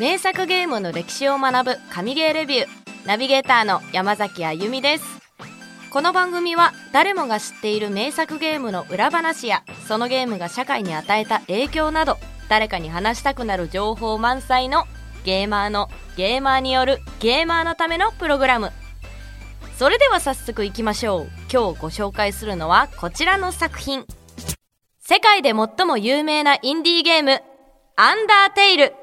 [0.00, 2.66] 名作ゲームの歴史を学ぶ神ゲーレビュー。
[3.04, 5.04] ナビゲーターの山崎あゆみです。
[5.90, 12.16] この番組は誰もが知っている名作ゲームの裏話やそのゲームが社会に与えた影響など
[12.48, 14.86] 誰かに話したくなる情報満載の
[15.26, 18.72] ゲーマーのゲーマーによるゲーマーのためのプログラム。
[19.76, 21.26] それでは早速いきましょう。
[21.52, 24.06] 今日ご紹介するのはこちらの作品。
[24.98, 27.42] 世界で最も有名なインディーゲーム
[27.96, 28.94] アンダーテイル。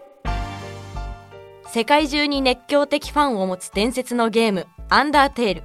[1.70, 5.64] 世界中に熱狂的ファンを持つ伝説のゲームアンダーテイル。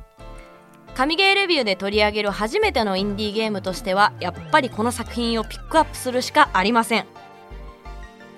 [0.95, 7.07] 神ゲーレビューで取り上げる初めてのインディーゲームとしてはやっぱりこの作品をピックアップするしかありません。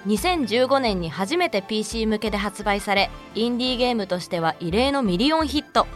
[0.07, 5.87] 2015年に初めて PC 向けで発売されインディーゲームとしては異例のミリオンヒット。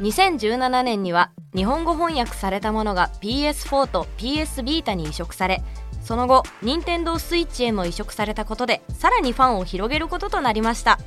[0.00, 5.62] 2017年には日本語翻訳されたものが PS4 と PS ビータに移植され
[6.06, 11.00] その後任天堂スイッチへも移植されたことでさらにファンを広げることとなりました。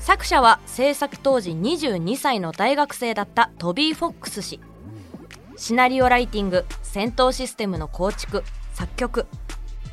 [0.00, 4.60] 作者は制作当時22歳の大学生だったトビー・フォックス氏。
[5.58, 9.26] シナリオライティング戦闘システムの構築作曲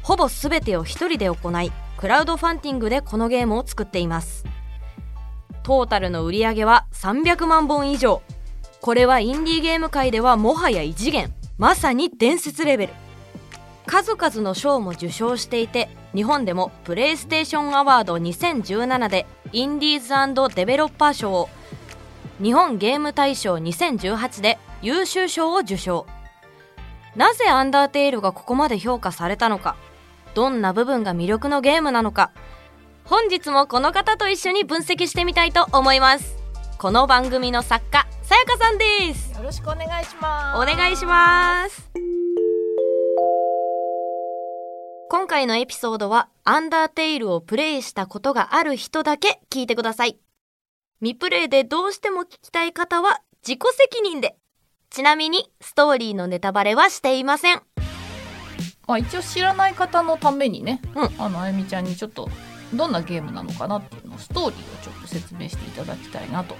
[0.01, 4.45] ほぼ全てを一人で行いクラウドファンティングでこのゲームを作っています。
[5.63, 8.21] トータルの売り上げは300万本以上。
[8.79, 11.33] これはインディーゲーム界ではもはや異次元。
[11.57, 13.02] まさに伝説レベル。
[13.85, 21.49] 数々の賞も受賞していて日本でもプレイステーションアワード2017でインディーズデベロッパー賞を
[22.41, 26.05] 日本ゲーム大賞2018で優秀賞を受賞。
[27.15, 29.75] なぜアンダーテイルがここまで評価されたのか
[30.33, 32.31] どんな部分が魅力のゲームなのか
[33.05, 36.37] 本日もこの方と一緒に分析してみたいと思います。
[36.79, 39.37] この番組の作家さやかさんです。
[39.37, 40.71] よろしくお願いします。
[40.71, 41.89] お願いします
[45.13, 50.17] 今回のエピソードはアンダーテイルをプレイしたことがある人だけ聞いてください。
[51.01, 54.35] 未プレイでどうしても聞きたい方は自己責任で。
[54.89, 57.61] ちなみにストーリーのネタバレはしていません。
[58.87, 61.21] まあ一応知らない方のためにね、うん。
[61.21, 62.27] あのあゆみちゃんにちょっと
[62.73, 66.55] どんなゲームなのかなっていうのをストーリーをちょっと説明していただきたいなと。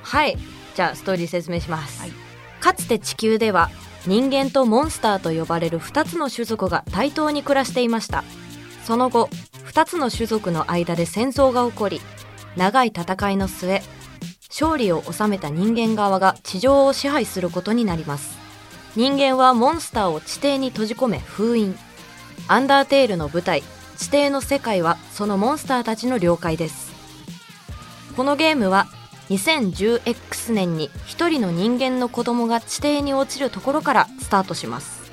[0.00, 0.36] はい。
[0.76, 2.12] じゃあストーリー説明します、はい。
[2.60, 3.68] かつて地球では
[4.06, 8.24] 人間とモンスターと呼ばれる2つの種族が対等に暮らしていました。
[8.84, 9.28] その後
[9.66, 12.00] 2つの種族の間で戦争が起こり
[12.56, 13.82] 長い戦いの末
[14.48, 18.38] 勝利を収めた人間側が地上を支配することになります。
[18.96, 21.78] 人間はモンスターを地底に閉じ込め封印。
[22.48, 23.62] アンダーテールの舞台
[23.96, 26.90] 地底の世界はそのモンスターたちの領海です。
[28.16, 28.86] このゲームは
[29.30, 35.10] 2010X 年に一人の人間の子供が地底に落ちるところからスタートします。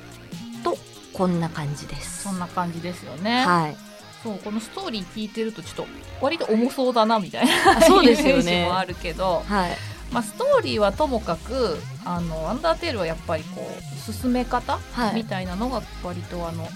[0.64, 0.76] と
[1.12, 2.24] こんな感じです。
[2.24, 3.76] そんな感じですよね、はい。
[4.22, 5.86] そうこのストーリー聞いてるとちょっと
[6.20, 8.42] 割と重そうだなみたいなあそうですよね。
[8.42, 9.76] イメージもあるけど、はい。
[10.12, 15.14] まあ、ストーリーはともかくあのアンダーテールはやっぱりこう進め方、はい。
[15.14, 16.66] みたいなのが割とあの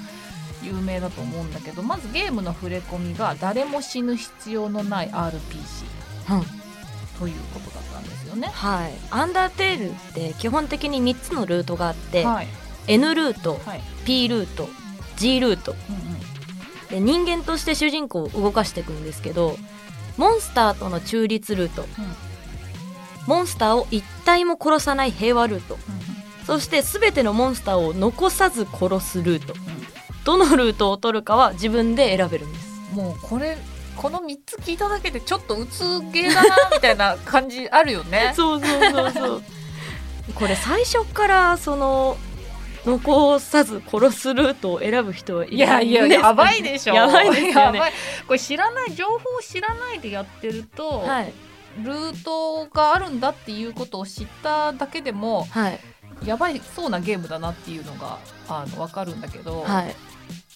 [0.62, 5.32] 有名だと思うんだけどまずゲームの触れ込みが誰も死ぬ必要のない RPG
[6.30, 6.61] うん
[7.22, 8.48] ということだったんですよね。
[8.48, 8.92] はい。
[9.10, 12.48] アンダーテールって基本的に3つのルートがあって、はい、
[12.88, 13.80] N ルートはい。
[14.04, 14.68] P ルート
[15.16, 15.76] G ルート。
[15.88, 16.18] うんうん。
[16.88, 19.56] で人間として主人公を動かしていくんですけど
[20.16, 21.86] モンスターとの中立ルート、
[23.26, 25.78] モンスターを一体も殺さない平和ルート。
[26.44, 29.54] そして全てのモンスターを残さず殺すルート。
[30.24, 32.94] どのルートを取るかは自分で選べるんです。
[32.94, 33.56] もうこれ
[33.96, 35.82] この3つ聞いただけでちょっとうつ
[36.12, 38.32] ゲーだなみたいな感じあるよね。
[38.36, 39.42] そうそうそうそう。
[40.34, 42.16] これ最初からその
[42.84, 46.94] 残さず殺すルートを選ぶ人はいいやいややばいでしょ。
[46.94, 47.80] やばいですよね。
[48.26, 51.32] これ知らない情報を知らないでやってると、はい。
[51.82, 55.80] ルートがあるんだっていうことを知っただけでもはい。
[56.24, 59.96] やばいそうなゲームだなっていうのがあの分かるんだけど、はい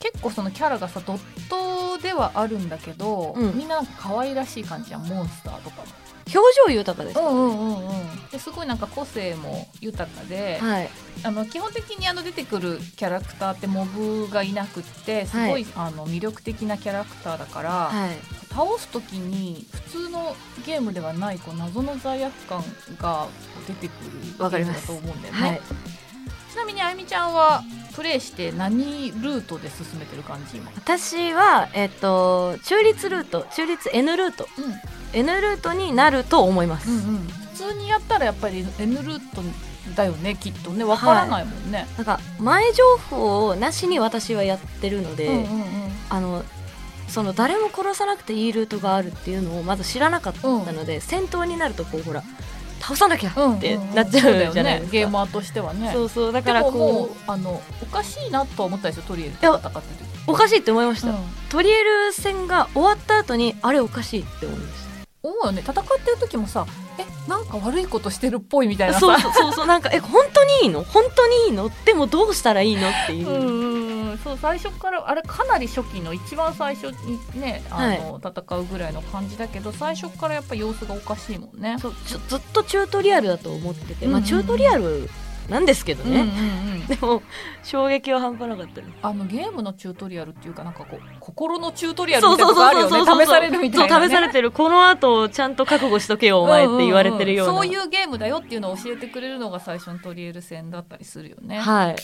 [0.01, 1.19] 結構そのキャラがさドッ
[1.49, 3.57] トではあるんだけど、うん。
[3.57, 5.87] みんななんか可愛らしい感じじゃんモンスターとかも。
[6.27, 10.91] 表情豊かです、うんうんうんうん、ですごいなんか個性も豊かで、はい。
[11.23, 18.11] あの基本的にあの出てくるキャラクターってモブがいなくってすごい、はいあの魅力的なキャラクターだから、はい。
[18.51, 20.35] 倒す時に普通の
[20.65, 22.65] ゲームではないこう謎の罪悪感
[22.99, 23.29] が
[23.69, 23.93] 出てく
[24.39, 25.61] るわかりますゲームだと思うんだよね、はい
[26.49, 27.63] ちなみにあゆみちゃんは
[27.97, 30.59] プレイして何ルートで進めてる感じ？
[30.59, 34.47] 今、私はえっと中立ルート中立 N ルート。
[35.15, 39.43] N ルートになると思います、うんうん、普通にやったらやっぱり N ルート
[39.95, 40.85] だよねきっとね。
[40.85, 45.67] わからないもんね、なんか前情報なしに私はやってるので、うんうんうん。
[46.11, 46.45] あの
[47.09, 52.23] その誰も殺さなくていいルートがあるっていうのをまず知らなかったので、戦闘になるとこうほら
[52.87, 54.89] 倒さなきゃってなっちゃそうじゃないですか、ね。
[54.93, 55.91] ゲーマーとしてはね。
[55.93, 56.33] そうそう。
[56.33, 59.37] だからこうあのおかしいなとは思ったでしょとりあえず。
[59.43, 59.83] いや戦ってる
[60.29, 61.25] うおかしいって思いました、時、うん。
[61.49, 64.87] トリエル戦が終わった後にあれおかしいって思いまし
[65.25, 65.63] 思うよね。
[65.63, 66.65] 戦ってる時もさ
[66.99, 69.67] えなんか悪いことしてるっぽいみたいなそうそうそうそう。
[69.67, 70.85] なんかえ本当にいいの？
[70.85, 71.71] 本当にいいの？
[71.85, 72.89] でもどうしたらいいの？
[72.89, 73.76] っていう、うんうんうん
[74.27, 81.77] そう最初からあれかなり初期の一番最初にねあの、戦うぐらいの感じだけど最初からやっぱ様子がおかしいもんね。
[81.79, 81.95] そう
[82.29, 85.09] ずっとチュートリアルだと思ってて、まあチュートリアル
[85.49, 86.31] なんですけどうんうんうね、
[86.79, 86.87] ん。
[86.91, 87.23] でも
[87.63, 93.25] 衝撃は半端なかったあのゲームのチュートリアルっていうかなんかこう心のチュートリアルみたいなとこあるよね。
[93.25, 94.51] 試されるみたいな、ね、試されてる。
[94.51, 101.61] この後ちゃんと覚悟しとけよお前って言われてるような、んんんそういうゲームだよっていうのを教えてくれるのが最初のトリエル戦だったりするよね。
[101.61, 101.97] はい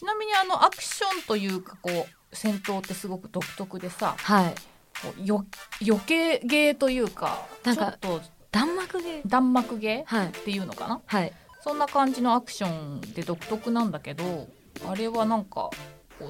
[0.00, 4.54] ちなみにあのアクションというかこう戦闘ってすごく独特でさはい。
[5.02, 5.44] こうよ
[5.86, 9.20] 余計ゲーというかなんかちょっと弾幕ゲー？
[9.26, 10.28] 弾幕ゲーはい。
[10.28, 11.02] っていうのかな？
[11.04, 11.32] はい。
[11.60, 14.48] そんな感じのアクションで独特なんだけど
[14.88, 15.68] あれはなんか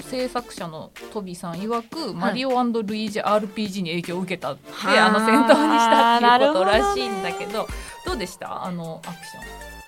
[0.00, 7.68] 制作者のトビさん曰く、マリオルイージ RPG に影響を受けたってはああの戦闘にしたっていうことらしいんだけど
[8.04, 8.64] どうでした？
[8.64, 9.36] あのアクシ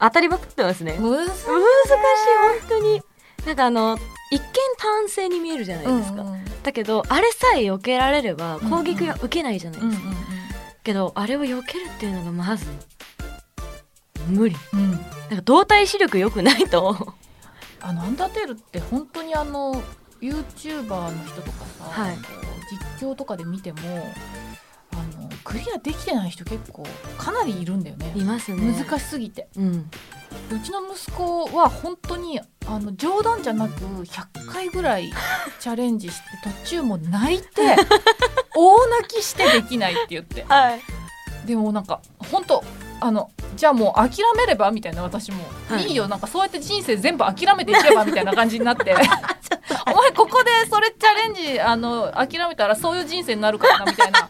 [0.01, 0.99] 当たりまくってますね。
[1.01, 3.03] 難しい本当に
[3.47, 3.99] なんかあの
[4.31, 4.47] 一見
[4.79, 10.09] 単性に見えるじゃないですか、うんうんだけどあれさえ避けられれば攻撃が受けないじゃないですか、
[10.85, 12.67] けどあれを避けるっていうのがまず
[14.29, 14.57] 無理。
[14.73, 14.81] うん。
[14.81, 17.15] うんなんか動体視力良くないと
[17.81, 19.83] あのアンダーテールって本当にあの
[20.21, 22.17] YouTuber の人とかさ、はい。
[22.99, 23.79] 実況とかで見ても
[25.45, 26.85] クリアできてない人結構
[27.19, 28.13] かなりいるんだよね。
[28.17, 28.73] いますね。
[28.73, 29.49] 難しすぎて。
[29.57, 29.91] うん。
[30.51, 35.13] うちの息子は本当にあの冗談じゃなく100回ぐらい
[35.61, 36.25] チャレンジして
[36.65, 37.47] 途中もう泣いて
[38.57, 40.45] 大泣きしてできないって言って。
[40.49, 40.81] はい。
[41.47, 42.01] でもなんか
[42.31, 42.65] 本当
[43.01, 45.87] あのじゃあもう諦めればみたいな私も、はい。
[45.89, 48.95] い、いよなんかそうやって人生全部諦めていけば みたいな感じになって。
[49.87, 54.29] お前ここでそれチャレンジあの諦めたらそういう人生になるからなみたいな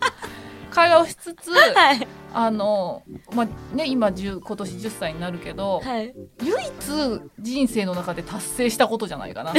[0.73, 2.09] 会話をしつつ はい。
[2.35, 3.03] あの、
[3.35, 6.15] まあね、今10今年10歳になるけど、はい。
[6.43, 9.53] 唯一人生の中で達成したことじゃないかな。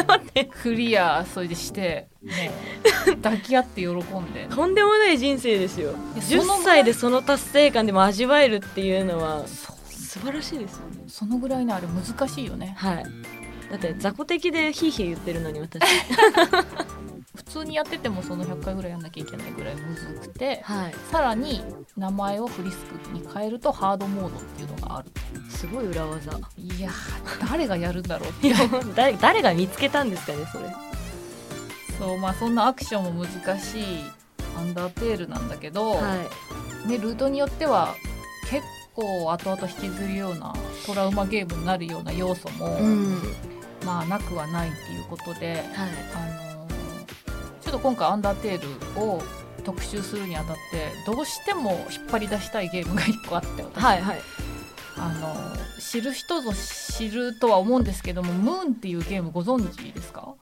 [0.62, 2.30] クリアそれでしても
[3.12, 4.46] う抱き合って喜んで。
[4.48, 5.92] とんでもない人生ですよ。
[6.14, 11.04] いやその10歳でその達成感でも味わえるっていうのは素晴らしいですよね。
[11.08, 12.74] そのぐらいのあれ難しいよね。
[12.78, 13.04] はい
[13.74, 15.82] だって雑魚的でヒーヒー言ってるのに私。
[17.34, 20.94] 普通にやっててもその100回ぐらいやんなきゃいけないぐらいむずくてはい。
[21.10, 21.64] さらに
[21.96, 25.10] 名前をフリスクに変えるとハードモードっていうのがある。
[25.50, 26.32] すごい裏技。
[26.56, 28.46] いやー誰がやるんだろうって。
[28.48, 28.56] いや
[28.94, 30.64] 誰誰が見つけたんですかねそれ。
[31.98, 33.84] そうまあそんなアクションも難しい
[34.56, 36.16] アンダーテールなんだけど、は
[36.86, 36.88] い。
[36.88, 37.94] ね、ルートによっては
[38.50, 38.62] 結
[38.94, 40.54] 構後々引きずるような
[40.86, 43.22] トラウマゲームになるような要素も、うん
[43.84, 45.90] まあなくはないっていうことで、はい。
[46.14, 46.74] あのー
[47.62, 49.22] ちょっと今回アンダーテールを
[49.64, 53.82] 特集するにあたってどうしても引っ張り出したいゲームが1個あって私。
[53.82, 54.20] はいはい。
[54.98, 60.34] あのー知る人ぞ知るとは思うんですけども「ムーン」っていうゲームご存知ですか？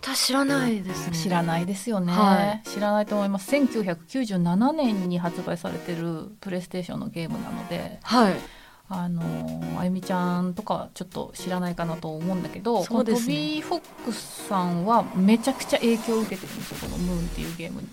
[0.00, 1.16] 私知らないですね。
[1.16, 3.50] 知らないですよね、は知らないと思います。
[3.54, 8.34] 1997年に発売されてるプレイステーションのゲームなのではい
[8.92, 9.22] あの
[9.78, 17.88] あゆみちゃんとかはちょっと知らないかなと思うんだけど、そうですねこのトビー・フォックスさんはめちゃくちゃ影響を受けてるんですよこの「ムーン」っていうゲームに。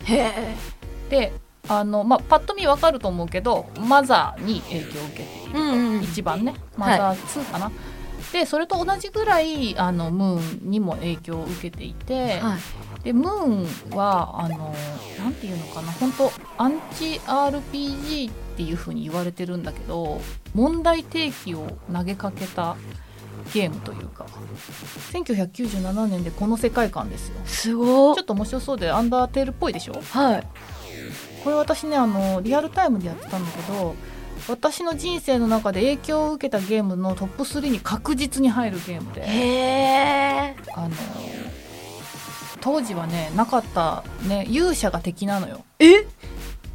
[1.10, 1.34] で
[1.70, 7.72] あの、まあ、パッと見わかると思うけどマザーに影響を受けていると、うんうん一番ねマザー2かな。
[8.34, 12.60] でそれと同じぐらいあのムーンにも影響を受けていて、はい。
[13.04, 14.76] でムーンはあの
[15.18, 20.20] なんていうのかな本当アンチ RPG っていう風に言われてるんだけど
[20.54, 22.76] 問題提起を投げかけた
[23.54, 24.26] ゲームというか
[25.14, 27.36] 1997年でこの世界観ですよ。
[27.46, 28.14] すご。
[28.16, 30.02] ちょっと面白そうでアンダーテールっぽいでしょ？
[30.12, 30.48] はい。
[31.44, 33.96] これ私ねあのリアルタイムでやってたんだけど
[34.48, 40.96] 私の人生の中で影響を受けたゲームのトップ3に確実に入るゲームでへえあの
[42.62, 45.64] 当時はねなかったね勇者が敵なのよ。
[45.80, 46.06] え？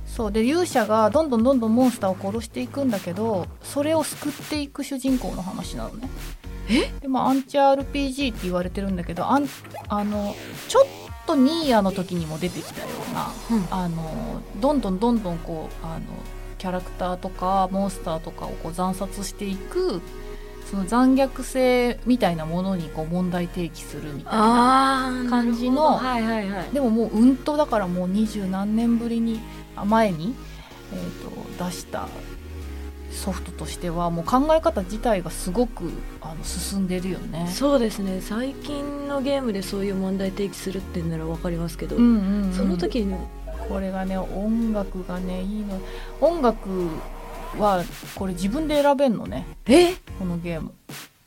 [0.07, 6.09] そうで勇者がどんどんどんどんモンスターを殺していくんだけどそれを救っていく主人公の話なのね。
[6.69, 6.93] え？
[7.01, 9.47] でまあアンチ RPG って言われてるんだけどあん
[9.89, 10.35] あの
[10.69, 10.87] ちょっ
[11.27, 13.67] とニーヤの時にも出てきたようなうん。
[13.71, 16.01] あのどんどんどんどんこうあの
[16.63, 20.01] キャラクターとかモンスターとかをこう惨殺していく
[20.71, 26.71] その残虐性みたいなものにこう問題提起するみたいあな感じのはいはいはい。
[26.73, 29.41] でももううんとだからもう二十何年ぶりに
[29.75, 30.37] あ前に、
[30.93, 32.07] えー、と出した
[33.11, 35.91] ソフトとしてはもう考え方自体がすごく
[36.21, 37.49] あの進んでるよね。
[37.53, 38.21] そうですね。
[38.21, 42.53] 最近のゲームでそういう問題提起するってんなら分かりますけど、うんうんうん。
[42.53, 43.17] その時に
[43.73, 45.81] これがね音楽がねいいの
[46.21, 46.89] 音楽
[47.59, 47.83] は
[48.15, 49.47] これ自分で選べんのね。
[49.67, 49.95] え？
[50.19, 50.75] このゲーム。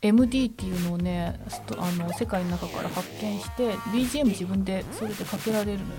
[0.00, 1.40] MD っていうのをね
[1.76, 5.90] あの世界の中から発見して BGM 自分でそれでかけられるのよ。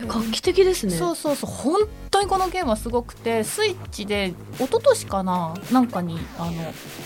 [0.00, 0.94] 画期的ですね。
[0.94, 1.50] そうそうそう。
[1.50, 1.80] 本
[2.16, 6.52] 当にこのゲームはすごくてスイッチで一昨年かななんかにあの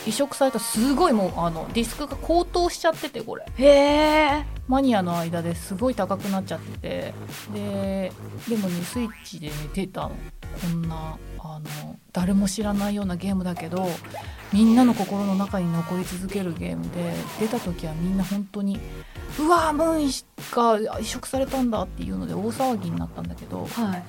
[0.06, 3.44] 移植されたすごいもうあのディスクが高騰しちゃっててこれ。
[3.56, 4.44] へえ。
[4.68, 7.14] マニアの間ですごい高くなっちゃってて。
[7.52, 8.12] で
[8.48, 10.10] でもねスイッチでね出たの。
[10.60, 13.88] こんなあの誰も知らないようなゲームだけど
[14.52, 18.78] みんなの心の中に残り続けるゲームで出た時はみんな本当に
[19.38, 24.04] うわームーンが移植されたんだっていうので大騒ぎになったんだけどはい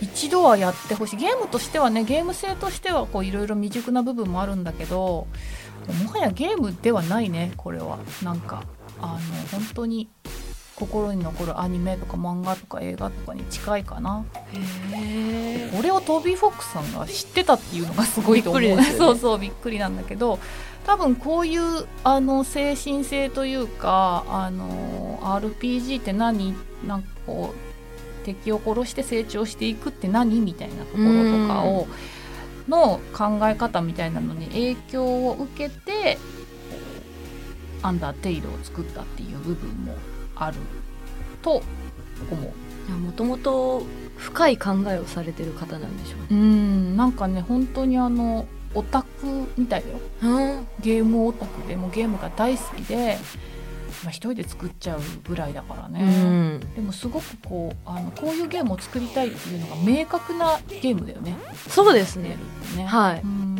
[0.00, 1.16] 一度はやってほしい。
[1.16, 5.26] ゲームとしてはねゲーム性としてはこういろいろ未熟な部分もあるんだけど
[6.04, 7.98] もはやゲームではないねこれは。
[8.22, 8.64] なんか
[9.00, 9.18] あの
[9.50, 10.08] 本当に
[10.74, 14.24] 心に残るアニメとか漫画とか映画とかに近いかな。
[14.52, 18.62] へえこれをトビー・フォックスさんが知ってたっていうのがすごいと思う。
[18.62, 18.82] ね。
[18.96, 20.38] そうそうびっくりなんだけど
[20.86, 26.54] 多分こういうあの精神性というかあの RPG って何？
[26.86, 27.69] なんかこう
[28.20, 31.88] 敵を殺して成長していくって何みたいなところとかを
[32.68, 36.18] の考え方みたいなのに影響を受けて
[37.82, 39.94] アンダーテイルを作ったっていう部分も
[40.36, 40.56] ある
[41.42, 41.62] と
[42.30, 42.52] 思う。
[42.92, 43.82] もともと
[44.16, 46.26] 深い考えをされてる方なんでしょうね。
[46.30, 49.98] うんなんかね本当にあのオタクみたいだよ。
[50.22, 50.66] うん。
[50.80, 53.18] ゲームオタクでもうゲームが大好きで、
[54.04, 61.36] まあ、一人で作っちゃうぐらいだからね、でもすごくこうあのこういうゲームを作りたいっていうのが明確なゲームだよね。
[61.68, 62.36] そうですね。
[62.76, 62.84] ね。
[62.84, 63.20] はい。
[63.22, 63.58] うん。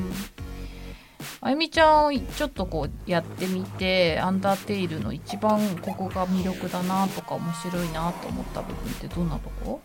[1.43, 9.81] あゆみちゃんちょっとこうやってみてアンダーテイルの一番ここが魅力だなとか面白いなと思った部分ってどんなとこ？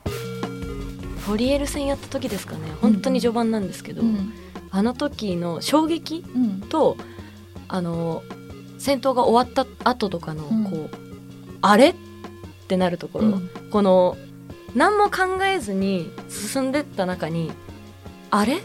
[1.26, 2.60] ホリエル戦やった時ですかね。
[2.82, 4.34] 本当に序盤なんですけど、うん。
[4.70, 6.60] あの時の衝撃うん。
[6.62, 6.98] と
[7.68, 8.22] あの
[8.86, 10.90] 戦闘が終わった後とかのこう、うん
[11.62, 11.96] あれっ
[12.68, 13.50] てなるところ、うん。
[13.72, 14.16] この
[14.76, 17.52] 何も考えずに進んでった中に
[18.30, 18.60] あれ？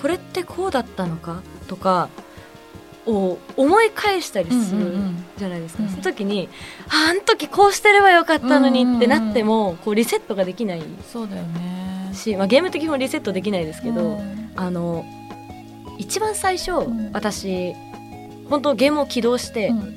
[0.00, 1.42] これってこうだったのか？
[1.68, 2.08] とか
[3.06, 4.94] を思い返したりする
[5.36, 5.88] じゃないですか、うん。
[5.90, 6.48] その時に
[6.88, 12.12] ああの時こうしてればよかったのにってなっても、こうリセットができないそうだよね。
[12.14, 14.50] し、まあ、ゲーム的にもリセットできないですけど、うん。
[14.56, 15.04] あの
[15.98, 17.10] 一番最初、ん。
[17.12, 17.74] 私
[18.50, 19.96] 本当ゲームを起動して、うん。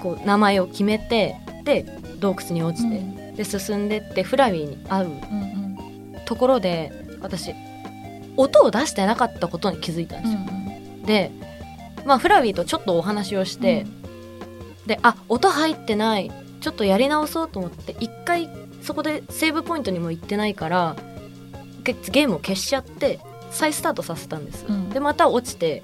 [0.00, 1.84] こう名前を決めてで
[2.18, 3.34] 洞窟に落ちて、うん。
[3.36, 6.20] で進んでってフラウィーに会ううんうん。
[6.24, 7.54] ところで私
[8.36, 10.40] 音を出してなかったことに気づいたんですよ。
[11.06, 11.30] で、
[12.04, 13.86] まあ、フラウィーとちょっとお話をして、
[14.86, 16.32] であ音入ってない。
[16.60, 18.48] ちょっとやり直そうと思って一回
[18.82, 20.94] そこでセーブポイントにも行ってないから
[21.82, 23.18] ゲゲームを消しちゃって
[23.50, 24.88] 再スタートさせたんです、うん。
[24.90, 25.82] でまた落ちて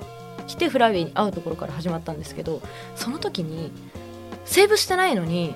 [0.48, 2.60] 来てフラウィーに会うところから始まったんですけど
[2.96, 3.70] その時に
[4.44, 5.54] セーブしてないのに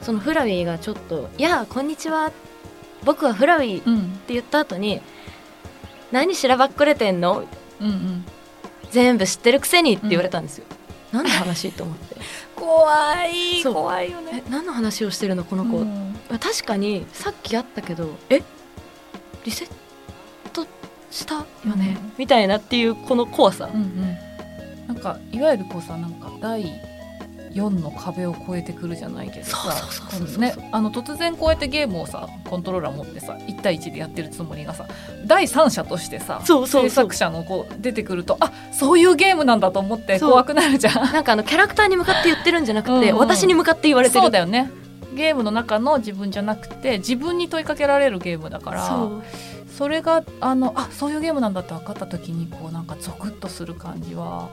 [0.00, 2.32] そのフラウィーがちょっと「いやこんにちは
[3.04, 5.02] 僕はフラウィー」ってうん言った後に
[6.12, 7.44] 「何しらばっくれてんの？
[7.80, 8.24] うんうん。
[8.90, 10.64] 全部知ってるくせに」って言われたんですよ。
[11.12, 11.70] 何の話？
[11.72, 12.16] と思って。
[12.56, 14.42] 怖い怖いよね。
[14.46, 16.14] え何の話をしてるのこの子、うん。
[16.40, 18.42] 確かにさっきあったけどえ？
[19.44, 19.74] リセット？
[21.10, 21.44] したよ
[21.76, 24.16] ね、うんみたいなっていうこの怖さ、うんうん。
[24.88, 26.64] なんかいわゆるこうさなんか第
[27.52, 34.86] 4の壁を越えてくるじゃないけどさ突然こうやってゲームをさコントローラー持ってさ1対1でやってるつもりがさ
[35.26, 41.12] 第三者としてさ制作者のこう出てくるとあそういうゲームなんだと思って怖くなるじゃん。
[41.12, 43.16] なんかあのキャラクターに向かって言ってるんじゃなくて、うんうん。
[43.16, 44.20] 私に向かって言われてる。
[44.20, 44.70] そうだよね。
[45.14, 49.22] ゲームの中の自分じゃなくて自分に問いかけられるゲームだからそう
[49.80, 54.50] それがあのあそういうゲームなんだって分かった時にこうなんかゾクッとする感じは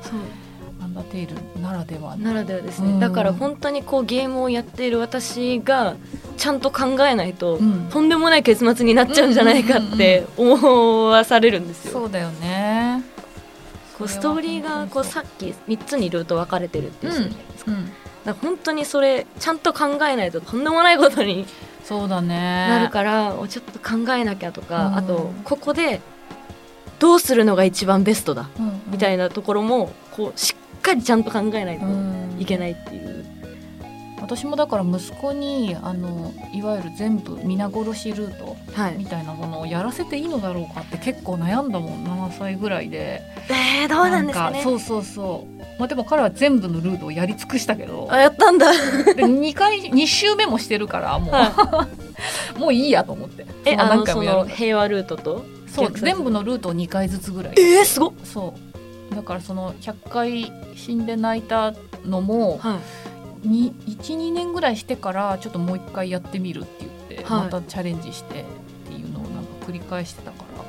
[0.82, 3.00] アンダーテイルならではのならではですね、うん。
[3.02, 5.98] だから本当にこうゲームをやっている私が
[6.38, 7.90] ちゃんと考えないと、うん。
[7.90, 11.92] とんでもない結末になっちゃうんじゃないかって思わされるんですよ。
[11.92, 13.04] そうだよね。
[13.98, 17.86] こうストーリーがこうさっき3つにルート分かれてるっていうじゃないですか,、うん。
[17.86, 17.94] だか
[18.24, 21.46] ら本当にそれちゃんと考えないととんでもないことに
[21.88, 22.68] そうだね。
[22.68, 24.96] なるから、ちょっと考えなきゃとか、うん。
[24.98, 26.02] あとここで
[27.00, 28.82] どうするのが一番ベストだうん。
[28.92, 32.36] みたいなところもこうしっかりちゃんと考えないとうん。
[32.40, 33.07] いけないっていう、
[34.28, 38.98] 私もだから息子にあのいわゆる全部皆殺しルートはい。
[38.98, 43.22] みたいなものをやらせていいのだろうかって結構悩んだもん7歳ぐらいで。
[43.50, 44.62] えー、どうなんですかね。
[44.62, 45.80] そうそうそう。
[45.80, 48.10] まあでも彼は全部のルートをやり尽くしたけど。
[48.12, 48.74] あやったんだ。
[48.74, 51.88] で2回2周目もしてるからもう、は
[52.60, 53.46] もういいやと思って。
[53.64, 55.46] えあのその平和ルートと？
[55.68, 57.54] そう全部のルートを2回ずつぐらい。
[57.58, 58.14] えー、すごっ。
[58.26, 58.54] そ
[59.12, 59.16] う。
[59.16, 61.74] だからその100回死んで泣いた
[62.06, 62.78] のもはい
[63.48, 67.44] 12年ぐらいしてからちょっともう一回やってみるって言って、はい。
[67.44, 68.46] またチャレンジしてっ
[68.88, 70.64] ていうのをなんか繰り返してたから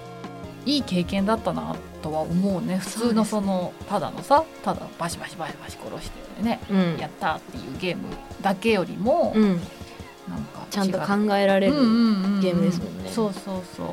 [0.67, 2.79] いい経験だったなとは思うね。
[2.79, 6.97] 普通のそのただのさただバシバシバシバシ殺してねうん。
[6.99, 8.05] やったっていうゲーム
[8.43, 9.49] だけよりも、うん、
[10.29, 13.11] なんかちゃんと考えられる、ゲームですもんね。
[13.11, 13.89] そうそうそう。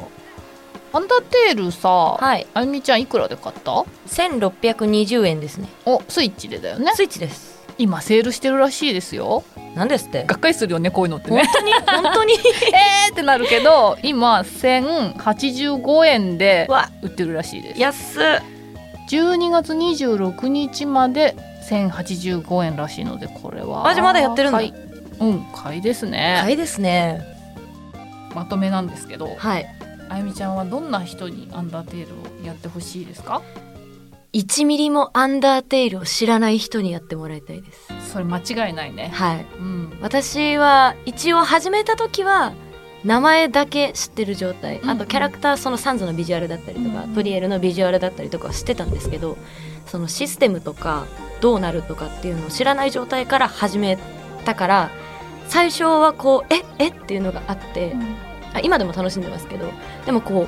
[0.94, 2.48] アンダーテールさ、はい。
[2.54, 3.72] あゆみちゃんいくらで買った
[4.08, 5.68] ？1620円ですね。
[5.86, 6.92] おスイッチでだよね。
[6.96, 9.44] スイッチです今セールしてるらしいですよ。
[9.76, 10.24] なんですって？
[10.26, 11.74] がっかりするよねこういうのって本ね当に？
[11.74, 12.34] 本当に？
[12.36, 16.90] えーってなるけど今1085円でわ。
[17.02, 17.80] 売ってるらしいです。
[17.82, 18.24] 安っ。
[19.10, 21.36] 12月26日まで
[21.70, 23.84] 1085円らしいのでこれは。
[23.84, 24.58] マジまだやってるんだ。
[24.60, 24.74] 買い
[25.20, 27.22] うん買いですね、買いですね。
[28.34, 29.66] まとめなんですけどはい。
[30.10, 33.42] あゆみちゃんはどんな人にアンダーテールをやってほしいですか？
[34.36, 38.12] 1ミリもアンダーテイルを知らない人にやってもらいたいです。
[38.12, 39.10] それ間違いないね。
[39.14, 39.46] はい。
[39.58, 39.98] うん。
[40.02, 42.54] 私は一応始めた時は
[43.06, 44.80] 名前だけ知ってる状態。
[44.80, 44.90] うん。
[44.90, 47.14] あとキャラクターそのサンズのビジュアルだったりとか、うん。
[47.14, 49.38] プリエルのビジュアルだったりとかは知ってたんですけど
[49.86, 51.06] そのシステムとか
[51.40, 53.98] どうなるとかっていうのを知らない状態から始め
[54.44, 54.92] たから
[55.48, 56.66] 最初はこうえ？
[56.80, 57.96] えっていうのがあって、
[58.54, 59.72] あ今でも楽しんでますけど
[60.06, 60.48] でもこ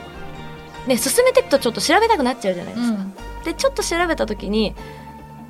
[0.86, 3.26] うね進めていくとちょっと調べたくなっちゃうじゃないですか。
[3.48, 4.75] でちょっと調べた時に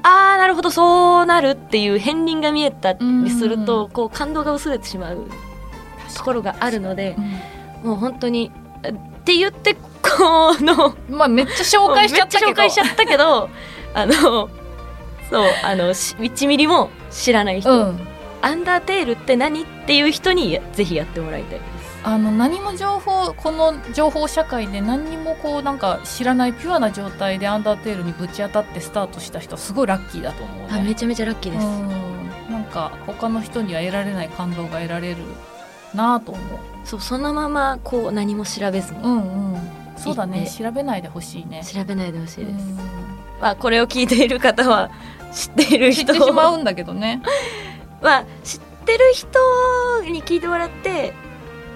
[0.03, 3.91] あーなるほどそうなるっていう片鱗が見えたりすると、うん。
[3.91, 5.27] こう感動が薄れてしまう
[6.15, 8.51] ところがあるのでうんもう本当に
[8.83, 8.91] あっ
[9.23, 12.51] て言ってこのまあめっちゃ紹介しちゃったけど。
[12.51, 13.49] 紹介しちゃったけど
[13.93, 14.13] あの
[15.29, 18.07] そうあのし1ミリも知らない人、うん。
[18.41, 19.63] アンダーテールって何？
[19.63, 21.59] っていう人にぜひやってもらいたい。
[22.07, 30.73] あの何も情報この情報社会で何にもこうなんか知らないピュアな状態でアンダーテールにぶち当たってスタートした人はすごいラッキーだと思うね。
[30.73, 31.65] あめちゃめちゃラッキーです。
[31.65, 35.17] うんなんか他の人には得られない感動が得られる
[35.93, 36.59] なぁと思う。
[36.85, 39.61] そうそのままこう何も調べずにうんうん。
[39.97, 41.61] そうだね調べないでほしいね。
[41.65, 42.63] 調べないでほしいです。
[42.63, 42.77] うん
[43.41, 44.91] まあこれを聞いている方は
[45.33, 47.21] 知っている知って人しまうんだけどね。
[48.01, 49.39] まあ知ってる人
[50.09, 51.13] に聞いてもらって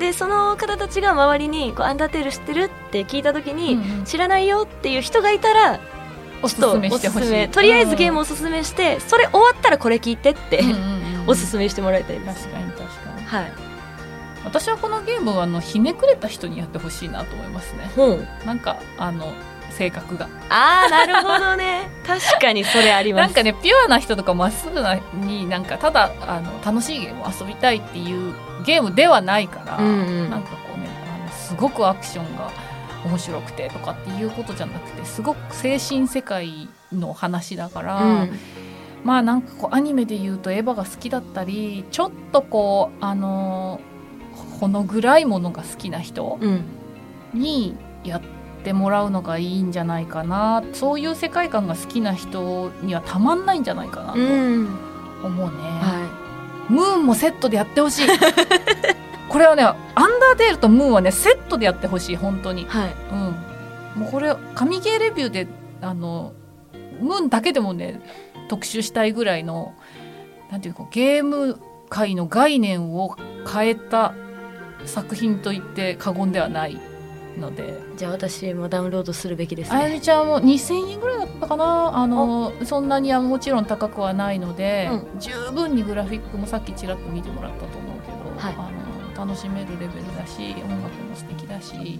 [0.02, 5.80] でその方たちが周りにこう「アンダーテール知ってる?」って聞いた時に、うんうん知らないよっていう人がいたら
[6.42, 7.48] おすすめしてほしい。
[7.50, 12.48] とりあえずゲームをおすすめして、それ終わったらこれ聞いてって、うんうんうんうんおすすめしてもらいたいです。
[12.48, 12.86] 確かに確か
[13.16, 13.26] に。
[13.26, 13.52] はい。
[14.44, 17.92] 私はこのゲームはあのひねくれた人にやってほしいなと思いますね。
[17.96, 19.32] 本なんかあの
[19.72, 20.28] 性格が。
[20.50, 21.90] ああなるほどね。
[22.06, 23.22] 確かにそれあります。
[23.28, 28.34] なんかねピュアな人とかまっすぐなになんかただあの楽しいゲームを遊びたいっていう
[28.66, 29.90] ゲームではないから、うんう
[30.28, 30.30] ん。
[30.30, 30.88] なんかこうね
[31.24, 32.50] あのすごくアクションが
[33.06, 38.40] 面白くてとかっていうことじゃなくてすごく精神世界の話だから、うん。
[39.04, 43.80] まあなんかこうアニメで言うとエヴァが好きだったりちょっとこうあの
[44.60, 46.64] ほの暗いものが好きな人うん。
[47.34, 48.41] にやって
[48.74, 50.64] もらうのがいいんじゃないかな。
[50.74, 54.68] そういう世界観が好きな人にはたまんないんじゃないかなとうん。
[55.24, 58.08] 思うね、はムーンもセットでやってほしい。
[59.30, 62.64] これはねアンダーテールとムーンはねセットでやってほしい本当に。
[62.64, 62.96] いはい。
[63.12, 63.16] う
[64.00, 64.02] ん。
[64.02, 65.48] もうこれ神ゲーレビューで
[65.82, 66.34] あの
[67.02, 68.02] ムーンだけでもね
[68.48, 69.74] 特集したいぐらいの
[70.52, 73.16] なんていうかゲーム界の概念を
[73.52, 74.14] 変えた
[74.86, 76.80] 作品と言って過言ではない
[77.40, 77.74] ので。
[77.98, 79.78] じゃあ私もダウンロードするべきですね。
[79.78, 81.98] あやみちゃんも2000円ぐらいだったかな？
[81.98, 88.54] あのそんなにはもちろん高くはないので、う十分にグラフィックもさっきちらっと見てもらったと思うけど、はい。
[88.58, 92.00] あの楽しめるレベルだし音楽も素敵だし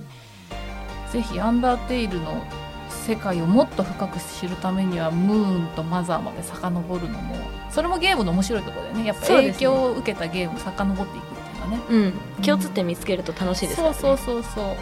[1.12, 2.42] ぜひ「アンダーテイル」の
[2.90, 7.36] 世界をもっと深く知るためにはムーンとマザーまで遡るのも
[7.70, 9.06] それもゲームの面白いところだよね。
[9.06, 11.82] やっぱ影響を受けたゲームを遡っていくっていうのはね。
[11.90, 12.14] うん。
[12.44, 13.94] 共通点見つけると楽しいですね。
[13.94, 14.76] そうそうそうそう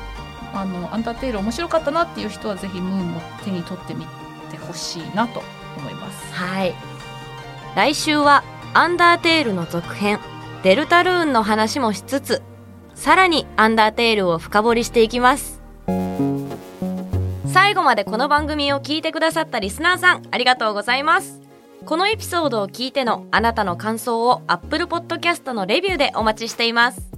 [0.53, 4.05] あのアンダーテイル面白かったなっていう人はぜひムーンも手に取ってみ
[4.51, 5.41] てほしいなと
[5.77, 6.33] 思います。
[6.33, 6.73] はい。
[7.75, 10.19] 来週はアンダーテールの続編
[10.63, 12.41] デルタルーンの話もしつつ
[12.95, 15.61] さらにアンダーテールを深掘りしていきます。
[17.47, 21.39] 最後までこの番組を聞いてくださったリスナーさんありがとうございます。
[21.85, 27.08] このエピソードを聞いてのあなたの感想を Apple Podcast のレビューでお待ちしています。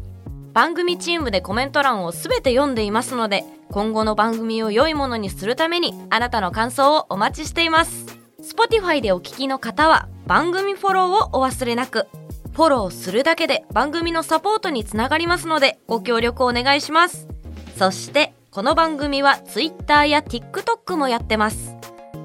[0.54, 8.06] 番組チームでコメント欄をすべて読んでいますので今後の番組を良いものにするためにあなたの感想をお待ちしています。
[8.42, 12.08] Spotify でお聞きの方は番組フォローをお忘れなく。
[12.54, 17.30] フォローするだけで番組のサポートにつながりますのでご協力お願いします。
[17.78, 21.78] そしてこの番組は Twitter や TikTok もやってます。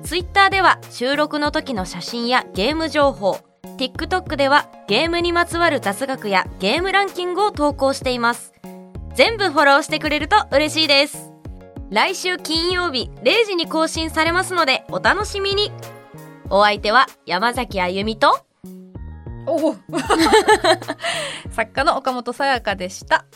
[0.02, 3.38] Twitter では収録の時の写真やゲーム情報
[3.76, 8.52] TikTok ではゲームにまつわる雑学やゲームランキングを投稿しています。
[9.14, 11.33] 全部フォローしてくれると嬉しいです。
[11.90, 15.70] 来週金曜日0時に更新されますのでお楽しみに。
[16.50, 18.40] お相手は山崎あゆみと
[19.46, 19.74] お。
[21.50, 23.26] 作家の岡本さやかでした。